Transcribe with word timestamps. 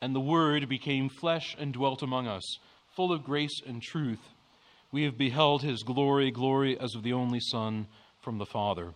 And 0.00 0.14
the 0.14 0.20
Word 0.20 0.68
became 0.68 1.08
flesh 1.08 1.56
and 1.58 1.72
dwelt 1.72 2.02
among 2.02 2.26
us, 2.26 2.58
full 2.94 3.12
of 3.12 3.24
grace 3.24 3.60
and 3.66 3.82
truth. 3.82 4.20
We 4.92 5.04
have 5.04 5.18
beheld 5.18 5.62
his 5.62 5.82
glory, 5.82 6.30
glory 6.30 6.78
as 6.78 6.94
of 6.94 7.02
the 7.02 7.12
only 7.12 7.40
Son 7.40 7.86
from 8.22 8.38
the 8.38 8.46
Father. 8.46 8.94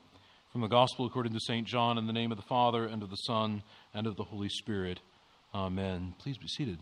From 0.53 0.61
the 0.61 0.69
Gospel 0.69 1.07
according 1.07 1.33
to 1.33 1.41
St. 1.41 1.67
John, 1.67 1.99
in 1.99 2.07
the 2.07 2.13
name 2.13 2.31
of 2.31 2.37
the 2.37 2.45
Father, 2.45 2.87
and 2.87 3.03
of 3.03 3.11
the 3.11 3.17
Son, 3.17 3.63
and 3.95 4.07
of 4.07 4.17
the 4.17 4.25
Holy 4.25 4.49
Spirit. 4.49 5.01
Amen. 5.55 6.15
Please 6.19 6.39
be 6.39 6.49
seated. 6.49 6.79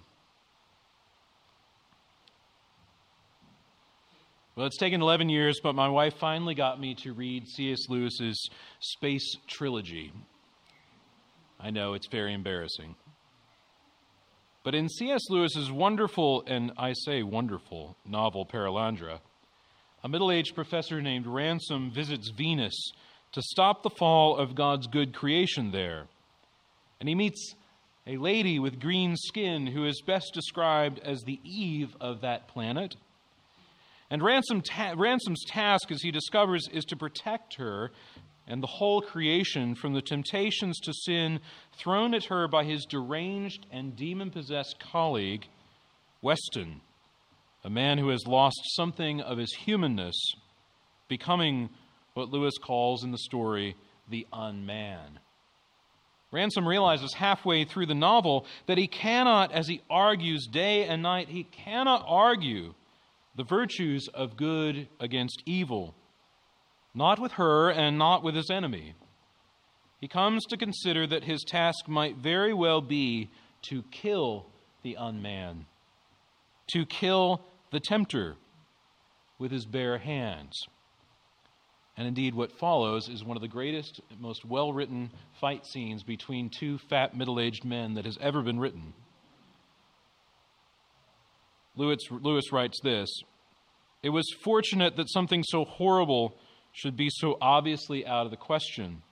Well, 4.56 4.66
it's 4.66 4.76
taken 4.76 5.00
11 5.00 5.28
years, 5.28 5.60
but 5.62 5.74
my 5.74 5.88
wife 5.88 6.14
finally 6.18 6.54
got 6.54 6.80
me 6.80 6.94
to 6.96 7.12
read 7.14 7.48
C.S. 7.48 7.88
Lewis's 7.88 8.50
Space 8.80 9.36
Trilogy. 9.46 10.12
I 11.58 11.70
know 11.70 11.94
it's 11.94 12.08
very 12.08 12.34
embarrassing. 12.34 12.94
But 14.62 14.74
in 14.74 14.88
C.S. 14.88 15.30
Lewis's 15.30 15.72
wonderful, 15.72 16.44
and 16.46 16.72
I 16.76 16.92
say 16.92 17.22
wonderful, 17.22 17.96
novel 18.04 18.44
Perelandra, 18.44 19.20
a 20.04 20.08
middle 20.08 20.30
aged 20.30 20.54
professor 20.54 21.00
named 21.00 21.26
Ransom 21.26 21.90
visits 21.90 22.28
Venus 22.28 22.92
to 23.32 23.42
stop 23.42 23.82
the 23.82 23.90
fall 23.90 24.36
of 24.36 24.54
God's 24.54 24.86
good 24.86 25.14
creation 25.14 25.70
there. 25.70 26.06
And 26.98 27.08
he 27.08 27.14
meets 27.14 27.54
a 28.06 28.16
lady 28.16 28.58
with 28.58 28.80
green 28.80 29.16
skin 29.16 29.66
who 29.66 29.86
is 29.86 30.02
best 30.02 30.32
described 30.34 30.98
as 30.98 31.22
the 31.22 31.40
Eve 31.44 31.96
of 32.00 32.20
that 32.22 32.48
planet. 32.48 32.96
And 34.10 34.22
Ransom 34.22 34.62
ta- 34.62 34.94
Ransom's 34.96 35.44
task, 35.46 35.90
as 35.90 36.02
he 36.02 36.10
discovers, 36.10 36.68
is 36.72 36.84
to 36.86 36.96
protect 36.96 37.54
her 37.54 37.92
and 38.50 38.60
the 38.60 38.66
whole 38.66 39.00
creation 39.00 39.76
from 39.76 39.94
the 39.94 40.02
temptations 40.02 40.80
to 40.80 40.92
sin 40.92 41.38
thrown 41.72 42.12
at 42.14 42.24
her 42.24 42.48
by 42.48 42.64
his 42.64 42.84
deranged 42.84 43.64
and 43.70 43.94
demon 43.94 44.28
possessed 44.28 44.80
colleague, 44.80 45.46
Weston, 46.20 46.80
a 47.62 47.70
man 47.70 47.96
who 47.96 48.08
has 48.08 48.26
lost 48.26 48.58
something 48.74 49.20
of 49.20 49.38
his 49.38 49.54
humanness, 49.54 50.16
becoming 51.06 51.70
what 52.14 52.30
Lewis 52.30 52.58
calls 52.58 53.04
in 53.04 53.12
the 53.12 53.18
story 53.18 53.76
the 54.08 54.26
unman. 54.32 55.20
Ransom 56.32 56.66
realizes 56.66 57.14
halfway 57.14 57.64
through 57.64 57.86
the 57.86 57.94
novel 57.94 58.46
that 58.66 58.78
he 58.78 58.88
cannot, 58.88 59.52
as 59.52 59.68
he 59.68 59.80
argues 59.88 60.48
day 60.50 60.86
and 60.86 61.02
night, 61.02 61.28
he 61.28 61.44
cannot 61.44 62.04
argue 62.04 62.74
the 63.36 63.44
virtues 63.44 64.08
of 64.12 64.36
good 64.36 64.88
against 64.98 65.40
evil, 65.46 65.94
not 66.94 67.18
with 67.18 67.32
her 67.32 67.70
and 67.70 67.98
not 67.98 68.22
with 68.22 68.34
his 68.34 68.50
enemy. 68.50 68.94
He 70.00 70.08
comes 70.08 70.44
to 70.46 70.56
consider 70.56 71.06
that 71.06 71.24
his 71.24 71.44
task 71.44 71.86
might 71.88 72.16
very 72.16 72.54
well 72.54 72.80
be 72.80 73.30
to 73.62 73.82
kill 73.90 74.46
the 74.82 74.96
unman, 74.96 75.66
to 76.72 76.86
kill 76.86 77.42
the 77.70 77.80
tempter 77.80 78.36
with 79.38 79.52
his 79.52 79.66
bare 79.66 79.98
hands. 79.98 80.58
And 81.96 82.08
indeed, 82.08 82.34
what 82.34 82.58
follows 82.58 83.10
is 83.10 83.22
one 83.22 83.36
of 83.36 83.42
the 83.42 83.48
greatest, 83.48 84.00
most 84.18 84.44
well 84.44 84.72
written 84.72 85.10
fight 85.38 85.66
scenes 85.66 86.02
between 86.02 86.48
two 86.48 86.78
fat, 86.78 87.14
middle 87.14 87.38
aged 87.38 87.64
men 87.64 87.94
that 87.94 88.06
has 88.06 88.16
ever 88.22 88.42
been 88.42 88.58
written. 88.58 88.94
Lewis, 91.76 91.98
Lewis 92.10 92.52
writes 92.52 92.80
this 92.82 93.10
It 94.02 94.10
was 94.10 94.24
fortunate 94.42 94.96
that 94.96 95.10
something 95.10 95.42
so 95.42 95.64
horrible 95.64 96.34
should 96.72 96.96
be 96.96 97.08
so 97.10 97.36
obviously 97.40 98.06
out 98.06 98.24
of 98.24 98.30
the 98.30 98.36
question. 98.36 99.02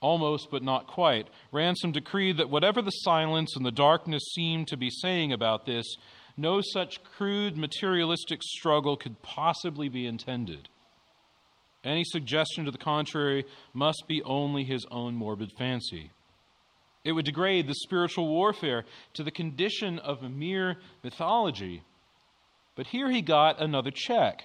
Almost, 0.00 0.48
but 0.50 0.62
not 0.62 0.88
quite. 0.88 1.28
Ransom 1.52 1.92
decreed 1.92 2.38
that 2.38 2.50
whatever 2.50 2.82
the 2.82 2.90
silence 2.90 3.54
and 3.54 3.64
the 3.64 3.70
darkness 3.70 4.22
seemed 4.34 4.68
to 4.68 4.76
be 4.76 4.90
saying 4.90 5.32
about 5.32 5.64
this, 5.64 5.96
no 6.36 6.60
such 6.60 7.02
crude 7.04 7.56
materialistic 7.56 8.42
struggle 8.42 8.96
could 8.96 9.22
possibly 9.22 9.88
be 9.88 10.06
intended. 10.06 10.68
Any 11.84 12.04
suggestion 12.04 12.64
to 12.64 12.70
the 12.70 12.78
contrary 12.78 13.44
must 13.74 14.04
be 14.08 14.22
only 14.22 14.64
his 14.64 14.86
own 14.90 15.14
morbid 15.14 15.52
fancy. 15.58 16.10
It 17.04 17.12
would 17.12 17.24
degrade 17.24 17.66
the 17.66 17.74
spiritual 17.74 18.28
warfare 18.28 18.84
to 19.14 19.24
the 19.24 19.32
condition 19.32 19.98
of 19.98 20.22
a 20.22 20.28
mere 20.28 20.76
mythology. 21.02 21.82
But 22.76 22.86
here 22.86 23.10
he 23.10 23.20
got 23.20 23.60
another 23.60 23.90
check. 23.90 24.44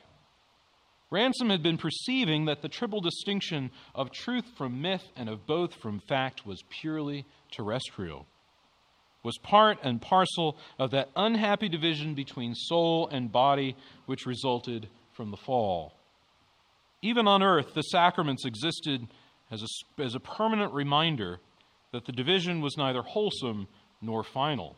Ransom 1.10 1.50
had 1.50 1.64
been 1.64 1.78
perceiving 1.78 2.46
that 2.46 2.62
the 2.62 2.70
triple 2.70 3.00
distinction 3.00 3.72
of 3.96 4.12
truth 4.12 4.46
from 4.58 4.82
myth 4.82 5.08
and 5.16 5.30
of 5.30 5.46
both 5.48 5.74
from 5.76 6.00
fact 6.02 6.46
was 6.46 6.64
purely 6.70 7.26
terrestrial, 7.52 8.26
was 9.24 9.38
part 9.38 9.78
and 9.84 10.02
parcel 10.02 10.58
of 10.78 10.92
that 10.92 11.10
unhappy 11.16 11.70
division 11.70 12.14
between 12.14 12.54
soul 12.56 13.08
and 13.10 13.32
body 13.32 13.76
which 14.06 14.26
resulted 14.26 14.90
from 15.14 15.32
the 15.32 15.38
fall. 15.38 15.94
Even 17.02 17.28
on 17.28 17.42
earth, 17.42 17.74
the 17.74 17.84
sacraments 17.84 18.46
existed 18.46 19.08
as 19.50 19.64
a, 19.64 20.02
as 20.02 20.14
a 20.14 20.20
permanent 20.20 20.74
reminder 20.74 21.40
that 21.94 22.06
the 22.06 22.12
division 22.12 22.60
was 22.60 22.76
neither 22.78 23.02
wholesome 23.02 23.68
nor 24.02 24.24
final. 24.24 24.76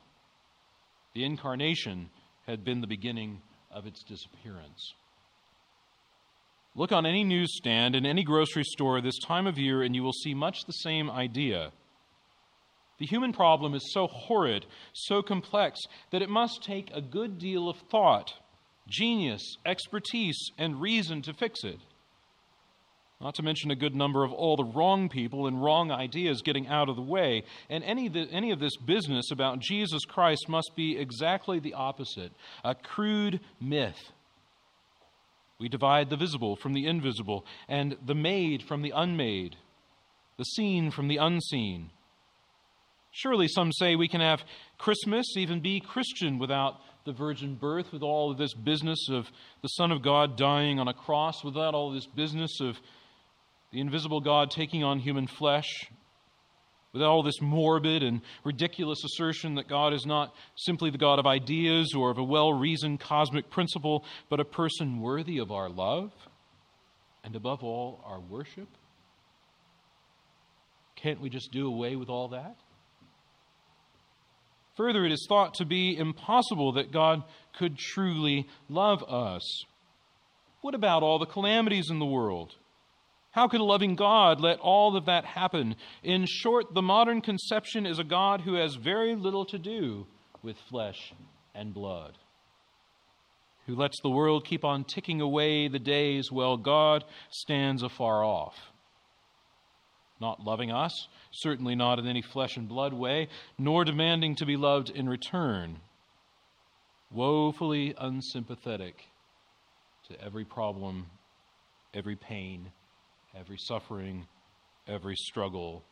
The 1.14 1.24
incarnation 1.24 2.10
had 2.46 2.64
been 2.64 2.82
the 2.82 2.88
beginning 2.88 3.42
of 3.72 3.88
its 3.88 4.04
disappearance. 4.04 4.94
Look 6.76 6.92
on 6.92 7.06
any 7.06 7.24
newsstand 7.24 7.96
in 7.96 8.06
any 8.06 8.24
grocery 8.24 8.64
store 8.64 9.02
this 9.02 9.20
time 9.20 9.48
of 9.48 9.58
year, 9.58 9.82
and 9.82 9.96
you 9.96 10.04
will 10.04 10.14
see 10.14 10.34
much 10.34 10.66
the 10.66 10.74
same 10.74 11.10
idea. 11.10 11.72
The 13.00 13.06
human 13.06 13.34
problem 13.34 13.74
is 13.74 13.94
so 13.94 14.08
horrid, 14.08 14.66
so 14.94 15.22
complex, 15.22 15.80
that 16.12 16.22
it 16.22 16.30
must 16.30 16.64
take 16.64 16.92
a 16.94 17.02
good 17.02 17.40
deal 17.40 17.70
of 17.70 17.78
thought, 17.90 18.34
genius, 18.88 19.58
expertise, 19.66 20.52
and 20.58 20.82
reason 20.82 21.22
to 21.24 21.34
fix 21.34 21.64
it. 21.64 21.80
Not 23.22 23.36
to 23.36 23.44
mention 23.44 23.70
a 23.70 23.76
good 23.76 23.96
number 23.96 24.24
of 24.24 24.32
all 24.32 24.56
the 24.56 24.64
wrong 24.64 25.10
people 25.10 25.48
and 25.48 25.62
wrong 25.62 25.92
ideas 25.92 26.42
getting 26.42 26.68
out 26.68 26.88
of 26.88 26.96
the 26.96 27.02
way. 27.02 27.44
And 27.70 27.84
any 27.84 28.08
the, 28.08 28.28
any 28.32 28.52
of 28.52 28.60
this 28.60 28.78
business 28.78 29.32
about 29.32 29.60
Jesus 29.60 30.06
Christ 30.06 30.48
must 30.48 30.72
be 30.76 30.98
exactly 30.98 31.60
the 31.60 31.74
opposite 31.74 32.32
a 32.64 32.76
crude 32.76 33.42
myth. 33.60 34.12
We 35.60 35.68
divide 35.70 36.10
the 36.10 36.18
visible 36.18 36.56
from 36.56 36.74
the 36.74 36.88
invisible, 36.88 37.46
and 37.68 37.98
the 38.06 38.16
made 38.16 38.64
from 38.64 38.82
the 38.82 38.94
unmade, 38.96 39.58
the 40.38 40.46
seen 40.46 40.90
from 40.90 41.10
the 41.10 41.18
unseen. 41.18 41.90
Surely 43.12 43.48
some 43.48 43.72
say 43.72 43.96
we 43.96 44.08
can 44.08 44.22
have 44.22 44.44
Christmas, 44.78 45.26
even 45.36 45.60
be 45.60 45.80
Christian, 45.80 46.40
without 46.40 46.76
the 47.06 47.12
virgin 47.12 47.56
birth, 47.56 47.92
with 47.92 48.04
all 48.04 48.32
of 48.32 48.38
this 48.38 48.54
business 48.54 49.10
of 49.10 49.28
the 49.62 49.68
Son 49.70 49.92
of 49.92 50.02
God 50.02 50.38
dying 50.38 50.80
on 50.80 50.88
a 50.88 50.94
cross, 50.94 51.44
without 51.44 51.74
all 51.74 51.92
this 51.92 52.06
business 52.06 52.62
of 52.62 52.78
the 53.72 53.82
invisible 53.82 54.22
God 54.22 54.52
taking 54.52 54.84
on 54.84 55.00
human 55.00 55.28
flesh, 55.28 55.90
with 56.94 57.04
all 57.04 57.22
this 57.24 57.42
morbid 57.42 58.04
and 58.04 58.22
ridiculous 58.44 59.04
assertion 59.04 59.56
that 59.56 59.68
God 59.68 59.94
is 59.94 60.06
not 60.06 60.34
simply 60.56 60.90
the 60.90 60.98
God 60.98 61.20
of 61.20 61.28
ideas 61.28 61.94
or 61.96 62.10
of 62.10 62.18
a 62.18 62.24
well 62.24 62.52
reasoned 62.52 63.00
cosmic 63.00 63.50
principle, 63.50 64.04
but 64.30 64.40
a 64.40 64.46
person 64.46 65.00
worthy 65.00 65.38
of 65.38 65.52
our 65.52 65.70
love 65.70 66.12
and, 67.24 67.36
above 67.36 67.64
all, 67.64 68.02
our 68.06 68.20
worship? 68.20 68.68
Can't 70.96 71.22
we 71.22 71.30
just 71.30 71.52
do 71.52 71.68
away 71.68 71.96
with 71.96 72.10
all 72.10 72.30
that? 72.30 72.56
Further, 74.76 75.06
it 75.06 75.12
is 75.12 75.26
thought 75.28 75.56
to 75.56 75.66
be 75.66 75.98
impossible 75.98 76.74
that 76.74 76.92
God 76.92 77.24
could 77.58 77.78
truly 77.78 78.48
love 78.70 79.04
us. 79.04 79.66
What 80.62 80.74
about 80.74 81.04
all 81.04 81.20
the 81.20 81.26
calamities 81.26 81.90
in 81.90 82.00
the 82.00 82.06
world? 82.06 82.56
How 83.32 83.48
could 83.48 83.62
a 83.62 83.66
loving 83.66 83.96
God 83.96 84.42
let 84.42 84.60
all 84.60 84.96
of 84.96 85.06
that 85.06 85.24
happen? 85.24 85.76
In 86.04 86.26
short, 86.26 86.74
the 86.74 86.82
modern 86.82 87.22
conception 87.22 87.86
is 87.86 88.00
a 88.00 88.04
God 88.04 88.42
who 88.42 88.56
has 88.56 88.76
very 88.76 89.16
little 89.16 89.46
to 89.46 89.60
do 89.60 90.08
with 90.42 90.58
flesh 90.70 91.14
and 91.54 91.74
blood, 91.74 92.18
who 93.68 93.76
lets 93.76 94.02
the 94.02 94.10
world 94.10 94.46
keep 94.46 94.66
on 94.66 94.84
ticking 94.84 95.22
away 95.22 95.68
the 95.68 95.80
days 95.80 96.32
while 96.32 96.58
God 96.58 97.04
stands 97.30 97.84
afar 97.84 98.24
off. 98.24 98.56
Not 100.20 100.44
loving 100.44 100.72
us, 100.72 101.08
certainly 101.32 101.76
not 101.76 102.00
in 102.00 102.08
any 102.08 102.22
flesh 102.22 102.58
and 102.58 102.68
blood 102.68 102.94
way, 102.94 103.30
nor 103.58 103.86
demanding 103.86 104.36
to 104.38 104.46
be 104.46 104.58
loved 104.58 104.90
in 104.90 105.08
return. 105.08 105.80
Woefully 107.12 107.94
unsympathetic 107.98 109.06
to 110.10 110.22
every 110.22 110.46
problem, 110.46 111.06
every 111.94 112.16
pain, 112.16 112.72
every 113.38 113.58
suffering, 113.58 114.28
every 114.88 115.16
struggle, 115.16 115.84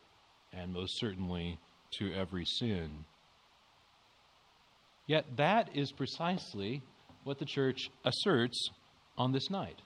and 0.52 0.72
most 0.72 0.98
certainly 0.98 1.58
to 1.98 2.12
every 2.12 2.44
sin. 2.44 3.04
Yet 5.06 5.24
that 5.36 5.70
is 5.74 5.92
precisely 5.92 6.82
what 7.24 7.38
the 7.38 7.44
church 7.44 7.90
asserts 8.04 8.70
on 9.16 9.32
this 9.32 9.50
night. 9.50 9.80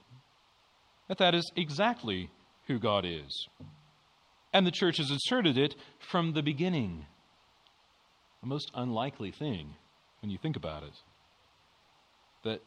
That 1.08 1.18
that 1.18 1.34
is 1.34 1.50
exactly 1.56 2.30
who 2.66 2.78
God 2.78 3.04
is. 3.04 3.48
And 4.52 4.66
the 4.66 4.70
church 4.70 4.98
has 4.98 5.10
asserted 5.10 5.56
it 5.56 5.74
from 5.98 6.32
the 6.32 6.42
beginning. 6.42 7.06
a 8.42 8.46
most 8.46 8.70
unlikely 8.74 9.30
thing 9.30 9.74
when 10.20 10.30
you 10.30 10.38
think 10.38 10.56
about 10.56 10.82
it. 10.82 10.94
That 12.44 12.60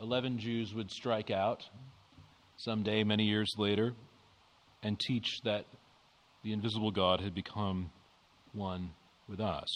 11 0.00 0.38
Jews 0.38 0.74
would 0.74 0.90
strike 0.90 1.30
out 1.30 1.62
someday, 2.60 3.04
many 3.04 3.24
years 3.24 3.54
later, 3.58 3.94
and 4.82 4.98
teach 4.98 5.40
that 5.44 5.64
the 6.42 6.52
invisible 6.52 6.90
God 6.90 7.20
had 7.20 7.34
become 7.34 7.90
one 8.52 8.90
with 9.28 9.40
us. 9.40 9.68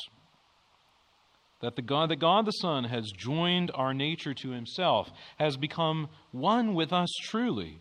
That 1.60 1.76
the 1.76 1.82
God, 1.82 2.10
that 2.10 2.16
God 2.16 2.46
the 2.46 2.52
Son 2.52 2.84
has 2.84 3.10
joined 3.10 3.70
our 3.74 3.94
nature 3.94 4.34
to 4.34 4.50
himself, 4.50 5.10
has 5.38 5.56
become 5.56 6.08
one 6.32 6.74
with 6.74 6.92
us 6.92 7.10
truly, 7.24 7.78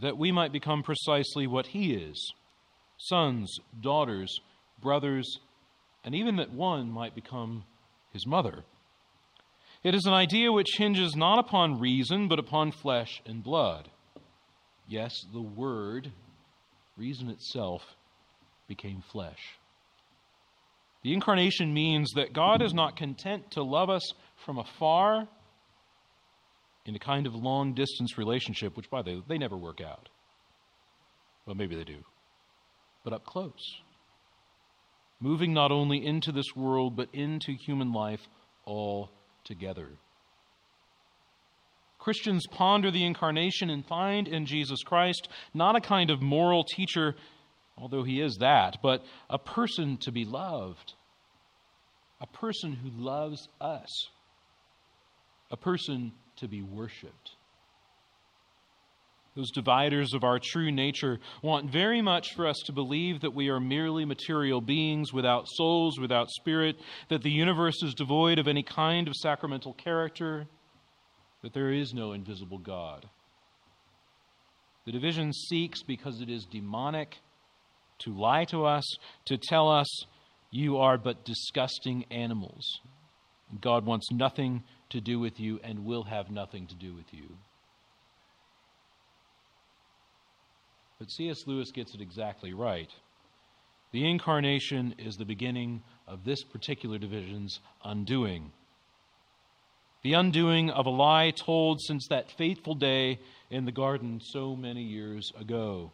that 0.00 0.16
we 0.16 0.32
might 0.32 0.52
become 0.52 0.82
precisely 0.82 1.46
what 1.46 1.68
he 1.68 1.94
is 1.94 2.32
sons, 2.96 3.58
daughters, 3.80 4.40
brothers, 4.80 5.38
and 6.04 6.14
even 6.14 6.36
that 6.36 6.52
one 6.52 6.90
might 6.90 7.14
become 7.14 7.64
his 8.12 8.26
mother. 8.26 8.64
It 9.82 9.94
is 9.94 10.04
an 10.04 10.12
idea 10.12 10.52
which 10.52 10.76
hinges 10.76 11.16
not 11.16 11.38
upon 11.38 11.80
reason, 11.80 12.28
but 12.28 12.38
upon 12.38 12.70
flesh 12.70 13.22
and 13.24 13.42
blood. 13.42 13.88
Yes, 14.86 15.14
the 15.32 15.40
Word, 15.40 16.12
reason 16.98 17.30
itself, 17.30 17.82
became 18.68 19.02
flesh. 19.10 19.38
The 21.02 21.14
incarnation 21.14 21.72
means 21.72 22.10
that 22.12 22.34
God 22.34 22.60
is 22.60 22.74
not 22.74 22.96
content 22.96 23.52
to 23.52 23.62
love 23.62 23.88
us 23.88 24.12
from 24.44 24.58
afar 24.58 25.26
in 26.84 26.94
a 26.94 26.98
kind 26.98 27.26
of 27.26 27.34
long 27.34 27.72
distance 27.72 28.18
relationship, 28.18 28.76
which, 28.76 28.90
by 28.90 29.00
the 29.00 29.14
way, 29.14 29.22
they 29.28 29.38
never 29.38 29.56
work 29.56 29.80
out. 29.80 30.10
Well, 31.46 31.56
maybe 31.56 31.74
they 31.74 31.84
do. 31.84 32.04
But 33.02 33.14
up 33.14 33.24
close. 33.24 33.80
Moving 35.20 35.54
not 35.54 35.72
only 35.72 36.04
into 36.04 36.32
this 36.32 36.54
world, 36.54 36.96
but 36.96 37.08
into 37.14 37.52
human 37.52 37.92
life 37.92 38.20
altogether. 39.40 39.88
Christians 41.98 42.46
ponder 42.50 42.90
the 42.90 43.04
incarnation 43.04 43.68
and 43.68 43.84
find 43.84 44.26
in 44.26 44.46
Jesus 44.46 44.82
Christ 44.82 45.28
not 45.52 45.76
a 45.76 45.80
kind 45.80 46.10
of 46.10 46.22
moral 46.22 46.64
teacher, 46.64 47.14
although 47.76 48.04
he 48.04 48.20
is 48.20 48.38
that, 48.40 48.78
but 48.82 49.04
a 49.28 49.38
person 49.38 49.98
to 49.98 50.12
be 50.12 50.24
loved, 50.24 50.94
a 52.20 52.26
person 52.26 52.72
who 52.72 52.90
loves 52.90 53.48
us, 53.60 54.08
a 55.50 55.56
person 55.56 56.12
to 56.36 56.48
be 56.48 56.62
worshiped. 56.62 57.32
Those 59.36 59.50
dividers 59.52 60.12
of 60.12 60.24
our 60.24 60.40
true 60.42 60.72
nature 60.72 61.20
want 61.42 61.70
very 61.70 62.02
much 62.02 62.34
for 62.34 62.46
us 62.46 62.58
to 62.66 62.72
believe 62.72 63.20
that 63.20 63.34
we 63.34 63.48
are 63.48 63.60
merely 63.60 64.04
material 64.04 64.60
beings 64.60 65.12
without 65.12 65.46
souls, 65.46 66.00
without 66.00 66.30
spirit, 66.30 66.76
that 67.08 67.22
the 67.22 67.30
universe 67.30 67.82
is 67.82 67.94
devoid 67.94 68.38
of 68.38 68.48
any 68.48 68.64
kind 68.64 69.06
of 69.06 69.14
sacramental 69.14 69.72
character 69.74 70.48
that 71.42 71.54
there 71.54 71.72
is 71.72 71.94
no 71.94 72.12
invisible 72.12 72.58
God. 72.58 73.08
The 74.84 74.92
division 74.92 75.32
seeks, 75.32 75.82
because 75.82 76.20
it 76.20 76.28
is 76.28 76.44
demonic, 76.44 77.18
to 78.00 78.12
lie 78.12 78.44
to 78.46 78.64
us, 78.64 78.84
to 79.26 79.36
tell 79.36 79.68
us, 79.70 80.04
you 80.50 80.78
are 80.78 80.98
but 80.98 81.24
disgusting 81.24 82.04
animals. 82.10 82.80
God 83.60 83.86
wants 83.86 84.10
nothing 84.10 84.64
to 84.90 85.00
do 85.00 85.20
with 85.20 85.38
you 85.38 85.60
and 85.62 85.84
will 85.84 86.04
have 86.04 86.30
nothing 86.30 86.66
to 86.66 86.74
do 86.74 86.94
with 86.94 87.12
you. 87.12 87.36
But 91.00 91.10
C.S. 91.10 91.48
Lewis 91.48 91.72
gets 91.72 91.94
it 91.94 92.00
exactly 92.00 92.54
right. 92.54 92.90
The 93.90 94.08
incarnation 94.08 94.94
is 94.98 95.16
the 95.16 95.24
beginning 95.24 95.82
of 96.06 96.24
this 96.24 96.44
particular 96.44 96.98
division's 96.98 97.58
undoing 97.84 98.52
the 100.02 100.14
undoing 100.14 100.70
of 100.70 100.86
a 100.86 100.90
lie 100.90 101.30
told 101.30 101.80
since 101.82 102.06
that 102.08 102.30
fateful 102.30 102.74
day 102.74 103.18
in 103.50 103.66
the 103.66 103.72
garden 103.72 104.20
so 104.22 104.56
many 104.56 104.82
years 104.82 105.30
ago. 105.38 105.92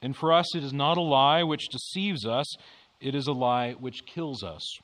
And 0.00 0.16
for 0.16 0.32
us, 0.32 0.54
it 0.54 0.62
is 0.62 0.72
not 0.72 0.96
a 0.96 1.02
lie 1.02 1.42
which 1.42 1.68
deceives 1.68 2.24
us, 2.24 2.46
it 3.00 3.14
is 3.14 3.26
a 3.26 3.32
lie 3.32 3.72
which 3.72 4.06
kills 4.06 4.44
us. 4.44 4.78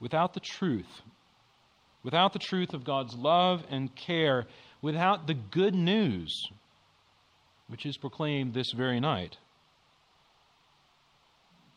Without 0.00 0.34
the 0.34 0.40
truth, 0.40 1.02
without 2.04 2.32
the 2.32 2.38
truth 2.38 2.72
of 2.72 2.84
God's 2.84 3.16
love 3.16 3.64
and 3.68 3.94
care, 3.96 4.46
without 4.80 5.26
the 5.26 5.34
good 5.34 5.74
news 5.74 6.40
which 7.68 7.86
is 7.86 7.96
proclaimed 7.96 8.54
this 8.54 8.72
very 8.72 9.00
night, 9.00 9.36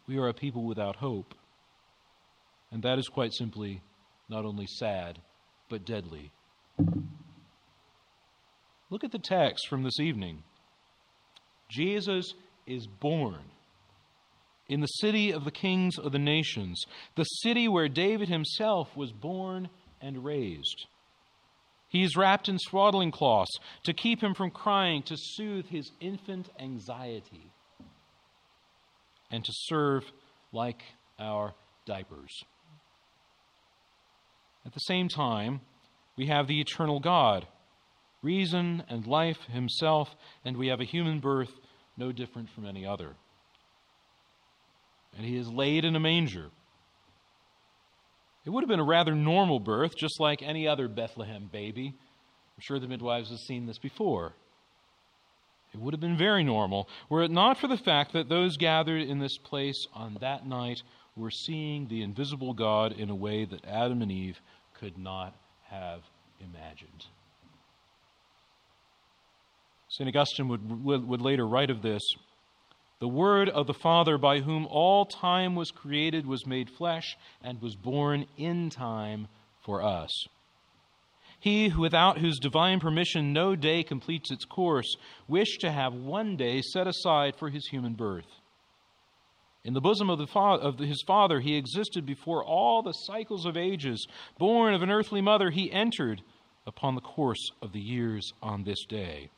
we 0.08 0.18
are 0.18 0.28
a 0.28 0.34
people 0.34 0.64
without 0.64 0.98
hope. 0.98 1.36
And 2.72 2.84
that 2.84 2.98
is 2.98 3.08
quite 3.08 3.34
simply 3.34 3.82
not 4.30 4.46
only 4.46 4.66
sad, 4.66 5.20
but 5.70 5.86
deadly. 5.86 6.32
Look 8.90 9.04
at 9.04 9.12
the 9.12 9.20
text 9.20 9.68
from 9.68 9.84
this 9.84 10.00
evening. 10.00 10.44
Jesus 11.70 12.34
is 12.66 12.88
born 12.88 13.52
in 14.68 14.80
the 14.80 14.88
city 14.88 15.32
of 15.32 15.44
the 15.44 15.52
kings 15.52 15.98
of 15.98 16.12
the 16.12 16.20
nations, 16.20 16.84
the 17.16 17.24
city 17.24 17.68
where 17.68 17.90
David 17.90 18.30
himself 18.30 18.96
was 18.96 19.12
born 19.12 19.70
and 20.02 20.24
raised. 20.24 20.88
He 21.92 22.04
is 22.04 22.16
wrapped 22.16 22.48
in 22.48 22.58
swaddling 22.58 23.12
cloths 23.12 23.60
to 23.84 23.92
keep 23.92 24.22
him 24.24 24.34
from 24.34 24.50
crying, 24.50 25.04
to 25.04 25.18
soothe 25.18 25.68
his 25.68 25.92
infant 26.00 26.50
anxiety, 26.58 27.52
and 29.30 29.44
to 29.44 29.52
serve 29.54 30.06
like 30.54 30.82
our 31.20 31.54
diapers. 31.86 32.32
At 34.66 34.74
the 34.74 34.80
same 34.80 35.10
time, 35.10 35.60
we 36.16 36.28
have 36.28 36.48
the 36.48 36.62
eternal 36.62 37.02
God, 37.02 37.46
reason 38.22 38.84
and 38.88 39.06
life 39.06 39.42
himself, 39.52 40.16
and 40.46 40.56
we 40.56 40.68
have 40.68 40.80
a 40.80 40.86
human 40.86 41.20
birth 41.20 41.52
no 41.98 42.14
different 42.14 42.50
from 42.52 42.66
any 42.66 42.86
other. 42.86 43.16
And 45.18 45.26
he 45.26 45.36
is 45.36 45.50
laid 45.50 45.84
in 45.84 45.98
a 45.98 46.00
manger. 46.00 46.52
It 48.46 48.50
would 48.50 48.64
have 48.64 48.70
been 48.70 48.80
a 48.80 48.84
rather 48.84 49.14
normal 49.14 49.60
birth, 49.60 49.96
just 49.96 50.20
like 50.20 50.42
any 50.42 50.68
other 50.68 50.88
Bethlehem 50.88 51.50
baby. 51.52 51.88
I'm 51.88 52.62
sure 52.62 52.80
the 52.80 52.88
midwives 52.88 53.30
have 53.30 53.40
seen 53.40 53.68
this 53.68 53.78
before. 53.78 54.34
It 55.74 55.80
would 55.80 55.94
have 55.94 56.02
been 56.02 56.18
very 56.18 56.44
normal, 56.44 56.90
were 57.10 57.24
it 57.24 57.32
not 57.32 57.58
for 57.58 57.68
the 57.68 57.78
fact 57.78 58.12
that 58.14 58.28
those 58.28 58.58
gathered 58.58 59.04
in 59.04 59.20
this 59.20 59.38
place 59.38 59.88
on 59.94 60.18
that 60.20 60.46
night 60.46 60.82
were 61.16 61.32
seeing 61.32 61.88
the 61.88 62.02
invisible 62.02 62.54
God 62.54 62.92
in 62.92 63.10
a 63.10 63.16
way 63.16 63.46
that 63.46 63.64
Adam 63.66 64.02
and 64.02 64.12
Eve 64.12 64.42
could 64.74 64.98
not 64.98 65.34
have 65.70 66.02
imagined. 66.42 67.06
St. 69.88 70.08
Augustine 70.08 70.48
would, 70.48 71.08
would 71.08 71.22
later 71.22 71.46
write 71.46 71.70
of 71.70 71.82
this 71.82 72.02
The 73.02 73.08
Word 73.08 73.50
of 73.50 73.66
the 73.66 73.74
Father, 73.74 74.20
by 74.20 74.42
whom 74.42 74.68
all 74.70 75.06
time 75.08 75.56
was 75.56 75.72
created, 75.72 76.28
was 76.28 76.46
made 76.46 76.70
flesh 76.70 77.18
and 77.44 77.60
was 77.60 77.76
born 77.76 78.28
in 78.38 78.70
time 78.70 79.28
for 79.66 79.82
us. 79.82 80.28
He, 81.40 81.70
without 81.70 82.20
whose 82.20 82.38
divine 82.38 82.80
permission 82.80 83.34
no 83.34 83.56
day 83.56 83.82
completes 83.82 84.30
its 84.30 84.46
course, 84.46 84.96
wished 85.28 85.62
to 85.62 85.72
have 85.72 85.96
one 85.96 86.38
day 86.38 86.62
set 86.62 86.86
aside 86.86 87.36
for 87.36 87.50
his 87.50 87.66
human 87.70 87.96
birth. 87.96 88.28
In 89.64 89.74
the 89.74 89.82
bosom 89.82 90.12
of, 90.12 90.20
the 90.20 90.28
fa- 90.28 90.60
of 90.62 90.78
his 90.78 91.04
Father, 91.08 91.40
he 91.40 91.56
existed 91.56 92.06
before 92.06 92.46
all 92.46 92.84
the 92.84 92.94
cycles 92.94 93.48
of 93.48 93.58
ages. 93.58 94.06
Born 94.38 94.76
of 94.76 94.84
an 94.84 94.92
earthly 94.92 95.22
mother, 95.22 95.50
he 95.50 95.72
entered 95.72 96.22
upon 96.68 96.94
the 96.94 97.02
course 97.02 97.50
of 97.64 97.72
the 97.72 97.82
years 97.82 98.32
on 98.44 98.64
this 98.64 98.86
day. 98.86 99.32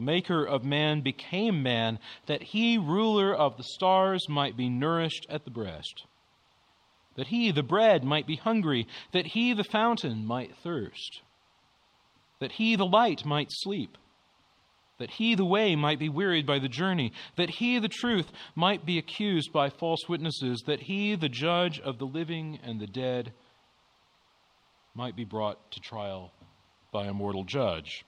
The 0.00 0.06
Maker 0.06 0.46
of 0.46 0.64
man 0.64 1.02
became 1.02 1.62
man, 1.62 1.98
that 2.24 2.42
he, 2.42 2.78
ruler 2.78 3.34
of 3.34 3.58
the 3.58 3.62
stars, 3.62 4.30
might 4.30 4.56
be 4.56 4.70
nourished 4.70 5.26
at 5.28 5.44
the 5.44 5.50
breast, 5.50 6.06
that 7.16 7.26
he, 7.26 7.50
the 7.50 7.62
bread, 7.62 8.02
might 8.02 8.26
be 8.26 8.36
hungry, 8.36 8.86
that 9.12 9.26
he, 9.26 9.52
the 9.52 9.62
fountain, 9.62 10.24
might 10.24 10.56
thirst, 10.56 11.20
that 12.38 12.52
he, 12.52 12.76
the 12.76 12.86
light, 12.86 13.26
might 13.26 13.48
sleep. 13.50 13.98
That 14.96 15.10
he, 15.10 15.34
the 15.34 15.44
way, 15.44 15.76
might 15.76 15.98
be 15.98 16.08
wearied 16.08 16.46
by 16.46 16.60
the 16.60 16.68
journey, 16.68 17.12
that 17.36 17.50
he, 17.50 17.78
the 17.78 17.88
truth, 17.88 18.32
might 18.54 18.86
be 18.86 18.96
accused 18.96 19.52
by 19.52 19.68
false 19.68 20.08
witnesses, 20.08 20.62
that 20.66 20.80
he, 20.80 21.14
the 21.14 21.28
judge 21.28 21.78
of 21.78 21.98
the 21.98 22.06
living 22.06 22.58
and 22.62 22.80
the 22.80 22.86
dead, 22.86 23.34
might 24.94 25.14
be 25.14 25.24
brought 25.24 25.70
to 25.72 25.80
trial 25.80 26.32
by 26.90 27.04
a 27.04 27.12
mortal 27.12 27.44
judge, 27.44 28.06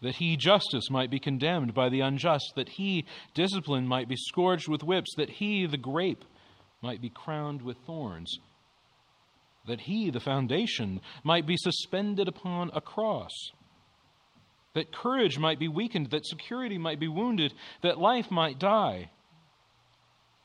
that 0.00 0.16
he, 0.16 0.36
justice, 0.36 0.90
might 0.90 1.10
be 1.10 1.18
condemned 1.18 1.74
by 1.74 1.88
the 1.88 2.00
unjust, 2.00 2.52
that 2.56 2.68
he, 2.68 3.04
discipline, 3.34 3.86
might 3.86 4.08
be 4.08 4.16
scourged 4.16 4.68
with 4.68 4.84
whips, 4.84 5.14
that 5.16 5.30
he, 5.30 5.66
the 5.66 5.76
grape, 5.76 6.24
might 6.80 7.00
be 7.00 7.10
crowned 7.10 7.62
with 7.62 7.76
thorns, 7.86 8.38
that 9.66 9.80
he, 9.80 10.10
the 10.10 10.20
foundation, 10.20 11.00
might 11.24 11.46
be 11.46 11.56
suspended 11.56 12.28
upon 12.28 12.70
a 12.72 12.80
cross 12.80 13.32
that 14.74 14.92
courage 14.92 15.38
might 15.38 15.58
be 15.58 15.66
weakened, 15.66 16.10
that 16.10 16.24
security 16.24 16.78
might 16.78 17.00
be 17.00 17.08
wounded, 17.08 17.52
that 17.82 17.98
life 17.98 18.30
might 18.30 18.58
die. 18.60 19.10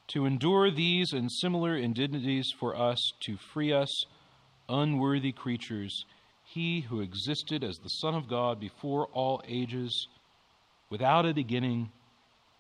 to 0.08 0.26
endure 0.26 0.70
these 0.70 1.14
and 1.14 1.32
similar 1.32 1.78
indignities 1.78 2.52
for 2.60 2.76
us, 2.76 3.14
to 3.22 3.38
free 3.54 3.72
us, 3.72 4.06
unworthy 4.68 5.32
creatures, 5.32 6.06
he 6.54 6.82
who 6.82 7.02
existed 7.02 7.64
as 7.64 7.78
the 7.78 7.90
Son 7.90 8.16
of 8.16 8.28
God 8.28 8.60
before 8.60 9.08
all 9.08 9.42
ages, 9.48 10.08
without 10.90 11.26
a 11.26 11.34
beginning, 11.34 11.92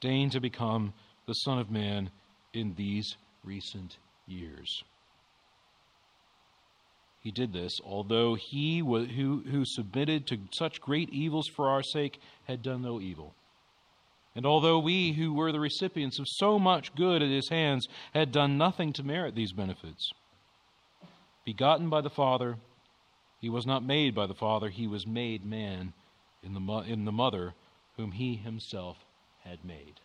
deigned 0.02 0.32
to 0.32 0.40
become 0.40 0.94
the 1.28 1.34
Son 1.34 1.60
of 1.60 1.72
Man 1.72 2.10
in 2.54 2.74
these 2.76 3.16
recent 3.44 3.98
years. 4.28 4.84
He 7.22 7.32
did 7.32 7.54
this, 7.54 7.80
although 7.86 8.36
he 8.36 8.80
who, 8.80 9.44
who 9.50 9.64
submitted 9.66 10.28
to 10.28 10.40
such 10.52 10.82
great 10.82 11.10
evils 11.10 11.48
for 11.48 11.70
our 11.70 11.82
sake 11.82 12.20
had 12.46 12.62
done 12.62 12.82
no 12.82 13.00
evil. 13.00 13.34
And 14.36 14.46
although 14.46 14.80
we 14.80 15.14
who 15.14 15.34
were 15.34 15.52
the 15.52 15.60
recipients 15.60 16.20
of 16.20 16.26
so 16.28 16.60
much 16.60 16.96
good 16.96 17.22
at 17.22 17.30
his 17.30 17.50
hands 17.50 17.88
had 18.14 18.32
done 18.32 18.58
nothing 18.58 18.92
to 18.94 19.04
merit 19.04 19.36
these 19.36 19.54
benefits, 19.54 20.12
begotten 21.46 21.90
by 21.90 22.02
the 22.02 22.10
Father, 22.10 22.58
he 23.44 23.50
was 23.50 23.66
not 23.66 23.84
made 23.84 24.16
by 24.16 24.26
the 24.26 24.34
Father, 24.34 24.70
he 24.70 24.88
was 24.88 25.06
made 25.06 25.44
man 25.46 25.92
in 26.44 26.54
the, 26.54 26.62
in 26.88 27.04
the 27.04 27.12
mother 27.12 27.54
whom 27.98 28.14
he 28.14 28.38
himself 28.38 28.96
had 29.44 29.60
made. 29.66 30.00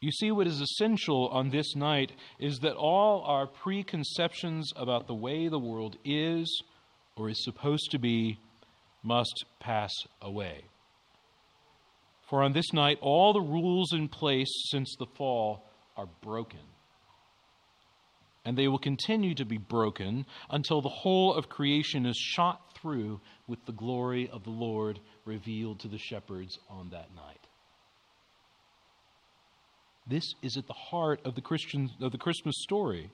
You 0.00 0.10
see, 0.10 0.30
what 0.30 0.46
is 0.46 0.62
essential 0.62 1.28
on 1.28 1.50
this 1.50 1.76
night 1.76 2.12
is 2.38 2.60
that 2.60 2.74
all 2.74 3.20
our 3.26 3.46
preconceptions 3.46 4.72
about 4.76 5.08
the 5.08 5.14
way 5.14 5.48
the 5.48 5.58
world 5.58 5.98
is 6.06 6.62
or 7.16 7.28
is 7.28 7.44
supposed 7.44 7.90
to 7.90 7.98
be 7.98 8.38
must 9.02 9.44
pass 9.60 9.92
away. 10.22 10.64
For 12.30 12.42
on 12.42 12.54
this 12.54 12.72
night, 12.72 12.96
all 13.02 13.34
the 13.34 13.42
rules 13.42 13.92
in 13.92 14.08
place 14.08 14.48
since 14.70 14.96
the 14.98 15.06
fall 15.18 15.66
are 15.98 16.08
broken. 16.22 16.60
And 18.44 18.58
they 18.58 18.68
will 18.68 18.78
continue 18.78 19.34
to 19.36 19.44
be 19.44 19.56
broken 19.56 20.26
until 20.50 20.82
the 20.82 20.88
whole 20.90 21.34
of 21.34 21.48
creation 21.48 22.04
is 22.04 22.16
shot 22.16 22.60
through 22.80 23.20
with 23.46 23.64
the 23.64 23.72
glory 23.72 24.28
of 24.28 24.44
the 24.44 24.50
Lord 24.50 25.00
revealed 25.24 25.80
to 25.80 25.88
the 25.88 25.98
shepherds 25.98 26.58
on 26.68 26.90
that 26.90 27.14
night. 27.14 27.46
This 30.06 30.34
is 30.42 30.58
at 30.58 30.66
the 30.66 30.74
heart 30.74 31.20
of 31.24 31.34
the 31.34 31.40
Christian 31.40 31.90
of 32.02 32.12
the 32.12 32.18
Christmas 32.18 32.56
story. 32.58 33.10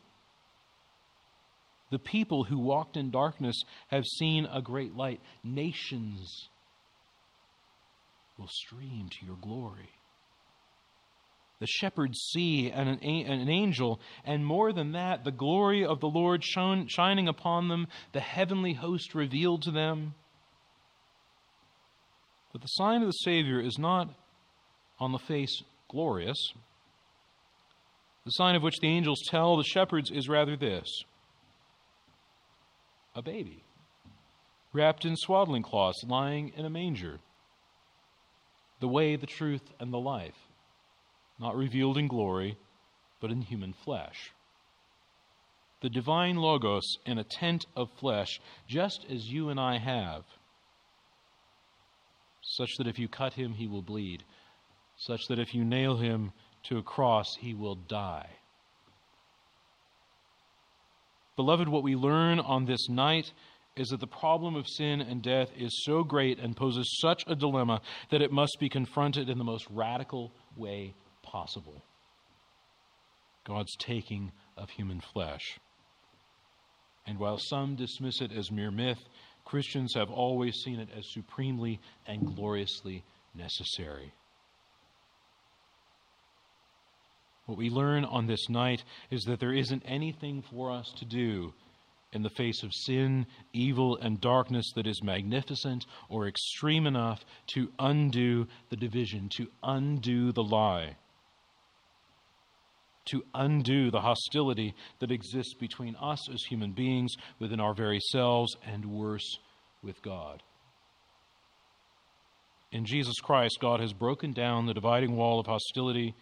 The 1.91 2.01
people 2.01 2.45
who 2.45 2.59
walked 2.59 2.97
in 2.97 3.11
darkness 3.11 3.63
have 3.89 4.05
seen 4.05 4.47
a 4.47 4.63
great 4.63 4.97
light. 4.97 5.21
Nations 5.45 6.49
will 8.39 8.49
stream 8.49 9.09
to 9.09 9.27
your 9.27 9.37
glory. 9.37 9.91
The 11.61 11.67
shepherds 11.67 12.19
see 12.33 12.71
an, 12.71 12.89
an 12.89 13.49
angel, 13.51 14.01
and 14.25 14.47
more 14.47 14.73
than 14.73 14.93
that, 14.93 15.25
the 15.25 15.31
glory 15.31 15.85
of 15.85 16.01
the 16.01 16.09
Lord 16.09 16.43
shone, 16.43 16.89
shining 16.89 17.29
upon 17.29 17.69
them, 17.69 17.87
the 18.13 18.21
heavenly 18.21 18.73
host 18.73 19.15
revealed 19.15 19.63
to 19.63 19.71
them. 19.71 20.15
But 22.53 22.63
the 22.63 22.69
sign 22.69 23.03
of 23.03 23.09
the 23.09 23.13
Savior 23.13 23.61
is 23.61 23.79
not 23.79 24.09
on 24.99 25.13
the 25.13 25.19
face 25.19 25.63
glorious. 25.89 26.53
The 28.25 28.33
sign 28.33 28.57
of 28.57 28.63
which 28.63 28.81
the 28.81 28.89
angels 28.89 29.23
tell 29.29 29.57
the 29.57 29.63
shepherds 29.63 30.11
is 30.11 30.29
rather 30.29 30.57
this 30.57 31.05
a 33.15 33.21
baby, 33.21 33.65
wrapped 34.73 35.05
in 35.05 35.17
swaddling 35.17 35.63
cloths, 35.63 36.05
lying 36.07 36.53
in 36.57 36.65
a 36.65 36.71
manger. 36.71 37.19
The 38.81 38.89
way, 38.89 39.17
the 39.17 39.27
truth, 39.27 39.75
and 39.79 39.93
the 39.93 39.99
life, 39.99 40.50
not 41.41 41.57
revealed 41.57 41.97
in 41.97 42.07
glory, 42.07 42.57
but 43.21 43.31
in 43.31 43.41
human 43.41 43.73
flesh. 43.73 44.33
The 45.81 45.89
divine 45.89 46.37
Logos 46.37 46.99
in 47.07 47.19
a 47.19 47.25
tent 47.25 47.65
of 47.75 47.89
flesh, 47.99 48.39
just 48.69 49.07
as 49.11 49.25
you 49.25 49.49
and 49.49 49.59
I 49.59 49.79
have, 49.79 50.25
such 52.43 52.77
that 52.77 52.87
if 52.87 52.99
you 52.99 53.09
cut 53.09 53.33
him, 53.33 53.55
he 53.55 53.67
will 53.67 53.83
bleed, 53.83 54.23
such 54.97 55.27
that 55.29 55.39
if 55.39 55.55
you 55.55 55.65
nail 55.65 55.97
him, 55.97 56.33
to 56.65 56.77
a 56.77 56.83
cross, 56.83 57.37
he 57.41 57.55
will 57.55 57.75
die. 57.75 58.29
Beloved, 61.37 61.69
what 61.69 61.83
we 61.83 61.97
learn 61.97 62.39
on 62.39 62.67
this 62.67 62.89
night 62.91 63.33
is 63.77 63.89
that 63.89 64.01
the 64.01 64.07
problem 64.07 64.57
of 64.57 64.69
sin 64.69 65.01
and 65.01 65.23
death 65.23 65.49
is 65.57 65.85
so 65.85 66.05
great 66.05 66.39
and 66.39 66.55
poses 66.55 66.99
such 67.01 67.25
a 67.27 67.35
dilemma 67.35 67.81
that 68.11 68.21
it 68.21 68.31
must 68.31 68.59
be 68.61 68.69
confronted 68.69 69.31
in 69.31 69.39
the 69.39 69.45
most 69.45 69.67
radical 69.71 70.33
way 70.55 70.93
possible 71.23 71.83
God's 73.47 73.75
taking 73.77 74.33
of 74.57 74.71
human 74.71 75.01
flesh. 75.01 75.59
And 77.07 77.19
while 77.19 77.39
some 77.39 77.77
dismiss 77.77 78.21
it 78.21 78.31
as 78.33 78.53
mere 78.53 78.71
myth, 78.71 79.01
Christians 79.45 79.95
have 79.95 80.11
always 80.11 80.55
seen 80.57 80.79
it 80.79 80.91
as 80.97 81.11
supremely 81.13 81.81
and 82.07 82.37
gloriously 82.37 83.05
necessary. 83.35 84.13
What 87.47 87.59
we 87.59 87.71
learn 87.71 88.05
on 88.05 88.27
this 88.27 88.49
night 88.49 88.85
is 89.11 89.25
that 89.25 89.41
there 89.41 89.55
isn't 89.55 89.83
anything 89.85 90.43
for 90.43 90.71
us 90.71 90.93
to 90.99 91.05
do 91.05 91.53
in 92.13 92.23
the 92.23 92.31
face 92.31 92.63
of 92.63 92.73
sin, 92.73 93.27
evil, 93.53 93.97
and 93.97 94.21
darkness 94.21 94.71
that 94.75 94.87
is 94.87 95.03
magnificent 95.03 95.87
or 96.09 96.29
extreme 96.29 96.87
enough 96.87 97.25
to 97.55 97.73
undo 97.79 98.47
the 98.69 98.77
division, 98.77 99.29
to 99.31 99.49
undo 99.63 100.33
the 100.33 100.43
lie, 100.43 100.97
to 103.07 103.23
undo 103.35 103.91
the 103.91 104.01
hostility 104.01 104.75
that 105.01 105.11
exists 105.11 105.55
between 105.55 105.97
us 105.97 106.29
as 106.31 106.43
human 106.43 106.73
beings, 106.73 107.15
within 107.39 107.61
our 107.61 107.75
very 107.75 108.01
selves, 108.11 108.57
and 108.67 108.85
worse, 108.85 109.39
with 109.83 110.01
God. 110.03 110.43
In 112.73 112.85
Jesus 112.85 113.19
Christ, 113.21 113.59
God 113.61 113.81
has 113.81 113.93
broken 113.93 114.33
down 114.33 114.67
the 114.67 114.75
dividing 114.75 115.17
wall 115.17 115.41
of 115.41 115.47
hostility 115.47 116.15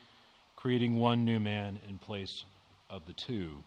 creating 0.59 0.97
one 0.97 1.25
new 1.25 1.39
man 1.39 1.79
in 1.89 1.99
place 1.99 2.45
of 2.91 3.07
the 3.07 3.13
two. 3.13 3.63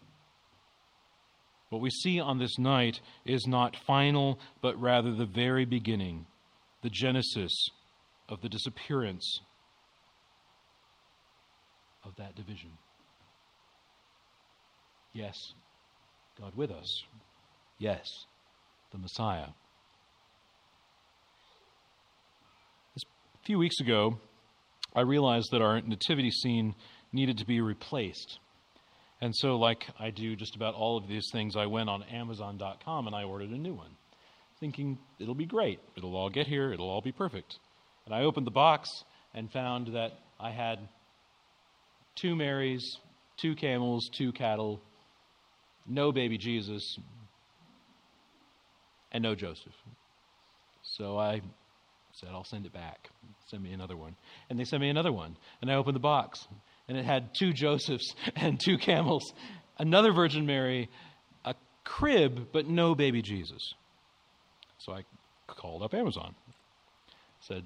What 1.70 1.80
we 1.80 1.88
see 1.88 2.20
on 2.20 2.38
this 2.38 2.58
night 2.58 3.00
is 3.24 3.46
not 3.46 3.74
final, 3.86 4.38
but 4.60 4.78
rather 4.78 5.14
the 5.14 5.24
very 5.24 5.64
beginning, 5.64 6.26
the 6.82 6.90
genesis 6.90 7.70
of 8.28 8.42
the 8.42 8.50
disappearance 8.50 9.40
of 12.04 12.14
that 12.16 12.34
division. 12.34 12.72
Yes, 15.12 15.36
God 16.40 16.54
with 16.56 16.70
us. 16.70 17.02
Yes, 17.78 18.06
the 18.92 18.98
Messiah. 18.98 19.48
A 22.96 23.44
few 23.44 23.58
weeks 23.58 23.80
ago, 23.80 24.18
I 24.94 25.00
realized 25.00 25.48
that 25.52 25.60
our 25.60 25.80
nativity 25.80 26.30
scene 26.30 26.74
needed 27.12 27.38
to 27.38 27.46
be 27.46 27.60
replaced. 27.60 28.38
And 29.20 29.34
so, 29.36 29.56
like 29.56 29.84
I 29.98 30.10
do 30.10 30.34
just 30.36 30.56
about 30.56 30.74
all 30.74 30.96
of 30.96 31.08
these 31.08 31.26
things, 31.32 31.56
I 31.56 31.66
went 31.66 31.88
on 31.88 32.02
Amazon.com 32.04 33.06
and 33.06 33.14
I 33.14 33.24
ordered 33.24 33.50
a 33.50 33.58
new 33.58 33.74
one, 33.74 33.96
thinking 34.60 34.98
it'll 35.18 35.34
be 35.34 35.46
great. 35.46 35.80
It'll 35.96 36.16
all 36.16 36.30
get 36.30 36.46
here, 36.46 36.72
it'll 36.72 36.88
all 36.88 37.02
be 37.02 37.12
perfect. 37.12 37.58
And 38.06 38.14
I 38.14 38.22
opened 38.22 38.46
the 38.46 38.52
box 38.52 38.88
and 39.34 39.50
found 39.50 39.88
that 39.94 40.12
I 40.40 40.50
had 40.50 40.78
two 42.16 42.34
Marys, 42.34 42.98
two 43.40 43.54
camels, 43.54 44.08
two 44.16 44.32
cattle, 44.32 44.80
no 45.86 46.12
baby 46.12 46.38
Jesus, 46.38 46.98
and 49.12 49.22
no 49.22 49.34
Joseph. 49.34 49.74
So 50.82 51.18
I 51.18 51.40
said, 52.12 52.30
I'll 52.32 52.44
send 52.44 52.66
it 52.66 52.72
back. 52.72 53.08
Send 53.48 53.62
me 53.62 53.72
another 53.72 53.96
one. 53.96 54.16
And 54.50 54.58
they 54.58 54.64
sent 54.64 54.82
me 54.82 54.88
another 54.88 55.12
one. 55.12 55.36
And 55.60 55.70
I 55.70 55.74
opened 55.74 55.96
the 55.96 56.00
box, 56.00 56.46
and 56.88 56.96
it 56.98 57.04
had 57.04 57.30
two 57.38 57.52
Josephs 57.54 58.14
and 58.36 58.60
two 58.60 58.78
camels, 58.78 59.32
another 59.78 60.12
Virgin 60.12 60.46
Mary, 60.46 60.88
a 61.44 61.54
crib, 61.84 62.48
but 62.52 62.66
no 62.66 62.94
baby 62.94 63.22
Jesus. 63.22 63.74
So 64.78 64.92
I 64.92 65.04
called 65.46 65.82
up 65.82 65.94
Amazon. 65.94 66.34
Said, 67.40 67.64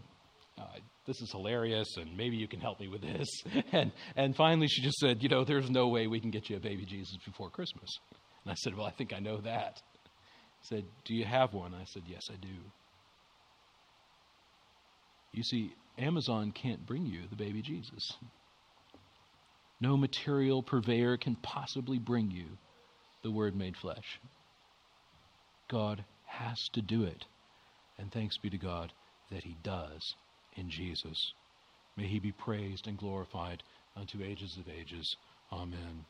uh, 0.58 0.64
this 1.06 1.20
is 1.20 1.30
hilarious, 1.30 1.96
and 1.96 2.16
maybe 2.16 2.36
you 2.36 2.48
can 2.48 2.60
help 2.60 2.80
me 2.80 2.88
with 2.88 3.02
this. 3.02 3.28
And, 3.72 3.92
and 4.16 4.34
finally, 4.34 4.68
she 4.68 4.82
just 4.82 4.98
said, 4.98 5.22
You 5.22 5.28
know, 5.28 5.44
there's 5.44 5.70
no 5.70 5.88
way 5.88 6.06
we 6.06 6.20
can 6.20 6.30
get 6.30 6.48
you 6.48 6.56
a 6.56 6.60
baby 6.60 6.84
Jesus 6.84 7.16
before 7.24 7.50
Christmas. 7.50 7.90
And 8.44 8.52
I 8.52 8.54
said, 8.54 8.76
Well, 8.76 8.86
I 8.86 8.90
think 8.90 9.12
I 9.12 9.18
know 9.18 9.40
that. 9.42 9.80
said, 10.62 10.84
Do 11.04 11.14
you 11.14 11.24
have 11.24 11.52
one? 11.52 11.74
I 11.74 11.84
said, 11.84 12.02
Yes, 12.06 12.22
I 12.30 12.36
do. 12.36 12.48
You 15.32 15.42
see, 15.42 15.74
Amazon 15.98 16.52
can't 16.52 16.86
bring 16.86 17.06
you 17.06 17.22
the 17.28 17.36
baby 17.36 17.60
Jesus. 17.60 18.12
No 19.80 19.96
material 19.96 20.62
purveyor 20.62 21.18
can 21.18 21.36
possibly 21.36 21.98
bring 21.98 22.30
you 22.30 22.46
the 23.22 23.30
Word 23.30 23.54
made 23.54 23.76
flesh. 23.76 24.20
God 25.68 26.04
has 26.24 26.58
to 26.72 26.80
do 26.80 27.04
it. 27.04 27.26
And 27.98 28.10
thanks 28.10 28.38
be 28.38 28.48
to 28.50 28.58
God 28.58 28.92
that 29.30 29.44
He 29.44 29.56
does 29.62 30.14
in 30.56 30.70
Jesus. 30.70 31.32
May 31.96 32.06
he 32.06 32.18
be 32.18 32.32
praised 32.32 32.86
and 32.86 32.98
glorified 32.98 33.62
unto 33.96 34.22
ages 34.22 34.56
of 34.58 34.68
ages. 34.68 35.16
Amen. 35.52 36.04